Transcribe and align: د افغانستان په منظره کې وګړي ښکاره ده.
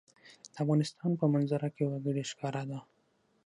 د 0.53 0.55
افغانستان 0.63 1.11
په 1.19 1.25
منظره 1.33 1.69
کې 1.75 1.85
وګړي 1.91 2.23
ښکاره 2.31 2.63
ده. 2.69 2.79